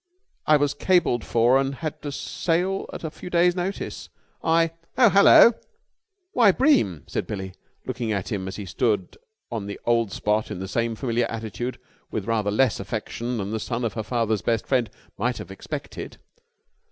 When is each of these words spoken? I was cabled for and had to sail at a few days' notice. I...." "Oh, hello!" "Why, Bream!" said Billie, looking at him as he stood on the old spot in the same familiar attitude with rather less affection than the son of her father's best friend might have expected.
I 0.47 0.57
was 0.57 0.73
cabled 0.73 1.23
for 1.23 1.59
and 1.59 1.75
had 1.75 2.01
to 2.01 2.11
sail 2.11 2.89
at 2.91 3.03
a 3.03 3.11
few 3.11 3.29
days' 3.29 3.55
notice. 3.55 4.09
I...." 4.43 4.71
"Oh, 4.97 5.09
hello!" 5.09 5.53
"Why, 6.31 6.51
Bream!" 6.51 7.03
said 7.05 7.27
Billie, 7.27 7.53
looking 7.85 8.11
at 8.11 8.31
him 8.31 8.47
as 8.47 8.55
he 8.55 8.65
stood 8.65 9.15
on 9.51 9.67
the 9.67 9.79
old 9.85 10.11
spot 10.11 10.49
in 10.49 10.57
the 10.57 10.67
same 10.67 10.95
familiar 10.95 11.27
attitude 11.29 11.77
with 12.09 12.25
rather 12.25 12.49
less 12.49 12.79
affection 12.79 13.37
than 13.37 13.51
the 13.51 13.59
son 13.59 13.85
of 13.85 13.93
her 13.93 14.01
father's 14.01 14.41
best 14.41 14.65
friend 14.65 14.89
might 15.19 15.37
have 15.37 15.51
expected. 15.51 16.17